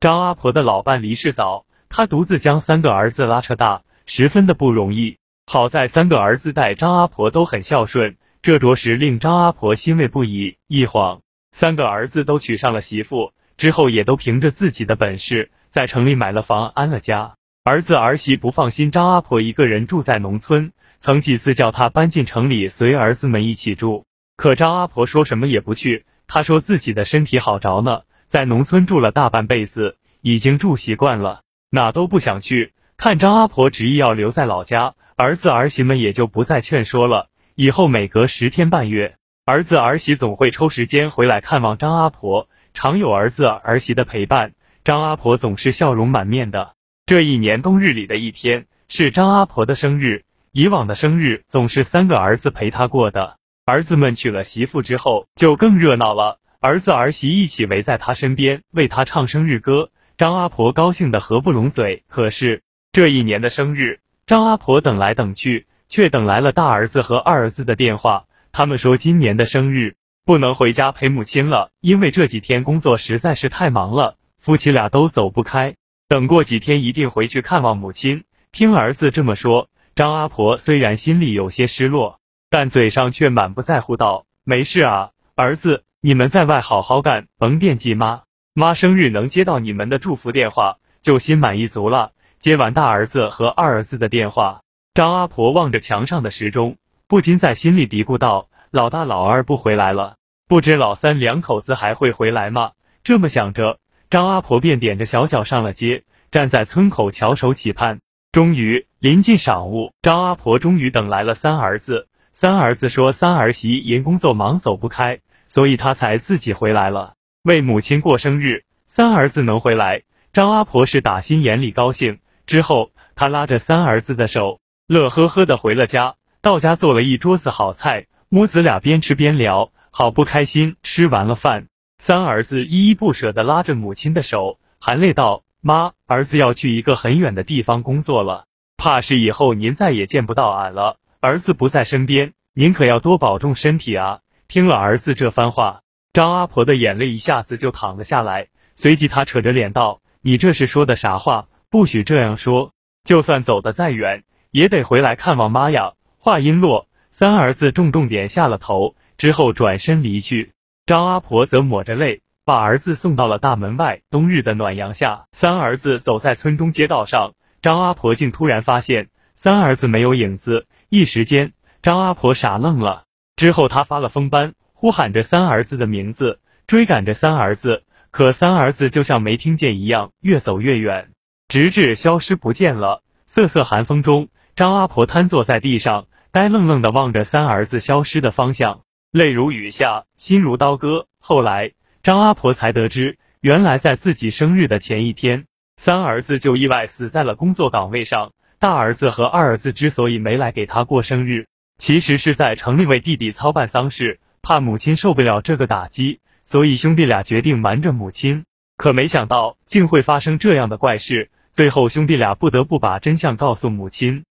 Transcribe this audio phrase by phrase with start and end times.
[0.00, 5.18] 张阿婆的老伴离世早，她独自将三个儿子拉扯大，十分的不容易。
[5.44, 10.58] 好在三个儿子待张阿婆都很孝顺，这着实令张阿婆欣慰不已。
[10.68, 17.34] 一晃，三个儿子都娶上了媳妇，之后也都凭着自己的本事，在城里买了房，安了家。
[17.64, 24.04] 儿子儿媳不放心张阿婆一个人住在农村，曾几次叫她搬进城里随儿子们一起住，
[24.36, 26.06] 可张阿婆说什么也不去。
[26.28, 31.40] 她说自己的身体好着呢，在农村住了大半辈子，已经住习惯了，
[31.70, 32.74] 哪都不想去。
[32.98, 34.94] 看张阿婆执意要留在老家。
[35.16, 37.30] 儿子儿媳们也就不再劝说了。
[37.54, 42.48] 以后每隔十天半月，儿子儿媳总会抽时间回来看望张阿婆。
[42.74, 44.52] 常有儿子儿媳的陪伴，
[44.84, 46.74] 张阿婆总是笑容满面的。
[47.06, 50.24] 这一年冬日里的一天是张阿婆的生日。
[50.52, 53.38] 以往的生日总是三个儿子陪她过的。
[53.64, 56.38] 儿子们娶了媳妇之后，就更热闹了。
[56.60, 59.90] 儿子儿媳一起围在她身边，为她唱生日歌。
[60.16, 62.02] 张阿婆高兴的合不拢嘴。
[62.08, 64.00] 可是这一年的生日。
[64.26, 68.24] 张阿婆等来等去，却等来了大儿子和二儿子的电话。
[68.50, 75.76] 他们说今年的生日不能回家陪母亲了，因为这几天工作实在是太忙了，夫妻俩都走不开。
[76.08, 78.24] 等过几天一定回去看望母亲。
[78.50, 82.18] 听儿子这么说，张阿婆虽然心里有些失落，
[82.50, 88.22] 但嘴上却满不在乎道：“没事啊，儿子，你们在外好好干，甭惦记妈。
[88.54, 94.62] 妈生日能接到你们的祝福电话，就心满意足了。”接完大儿子和二儿子的电话，
[94.94, 96.76] 张阿婆望着墙上的时钟，
[97.08, 100.14] 不禁在心里嘀咕道：“老大老二不回来了，
[100.46, 102.70] 不知老三两口子还会回来吗？”
[103.02, 107.98] 这么想着，张阿婆便踮着小脚上了街，站在村口翘首企盼。
[108.30, 112.06] 终于临近晌午，张阿婆终于等来了三儿子。
[112.30, 115.18] 三儿子说：“三儿媳因工作忙走不开，
[115.48, 118.62] 所以他才自己回来了，为母亲过生日。
[118.86, 126.14] 三儿子能回来，张阿婆是打心眼里高兴。”之后，他拉着三儿子的手，乐呵呵的回了家。
[126.40, 130.76] 到家做了一桌子好菜，母子俩边吃边聊，好不开心。
[130.82, 131.66] 吃完了饭，
[131.98, 138.46] 三儿子依依不舍的拉着母亲的手，含泪道：“妈，儿子要去一个很远的地方工作了，
[138.76, 140.96] 怕是以后您再也见不到俺了。
[141.20, 145.82] 儿子不在身边，您可要多保重身体啊！”听了儿子这番话，
[146.14, 148.48] 张阿婆的眼泪一下子就淌了下来。
[148.72, 152.72] 随即，她扯着脸道：“你这是说的啥话？”不许这样说！
[153.04, 155.92] 就算走得再远，也得回来看望妈呀！
[156.16, 160.52] 话音落，三儿子重重点下了头，之后转身离去。
[160.86, 164.00] 张阿婆则抹着泪，把儿子送到了大门外。
[164.10, 170.66] 冬日的暖阳下，三儿子走在村中街道上，张阿婆竟突然发现三儿子没有影子。
[170.88, 173.04] 一时间，张阿婆傻愣了。
[173.38, 181.10] 之后，他发了疯般呼喊着三儿子的名字，追赶着三儿子，可三儿子就像没听见一样，越走越远。
[181.46, 183.00] 直至消失不见了。
[183.26, 188.80] 瑟瑟寒风中，张阿婆瘫坐在地上，呆愣愣的望着三儿子消失的方向，
[189.12, 191.06] 泪如雨下，心如刀割。
[191.20, 195.46] 后来，张阿婆才得知，原来在自己生日的前一天，
[195.76, 198.32] 三儿子就意外死在了工作岗位上。
[198.58, 201.46] 大儿子和二儿子之所以没来给他过生日，
[201.78, 208.44] 其实是在城里为弟弟操办丧事，怕母亲受不了这个打击，所以兄弟俩决定瞒着母亲。
[208.76, 211.30] 可没想到，竟会发生这样的怪事。
[211.52, 214.24] 最后，兄弟俩不得不把真相告诉母亲。